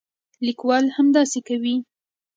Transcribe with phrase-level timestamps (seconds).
[0.45, 1.75] لیکوال همداسې کوي.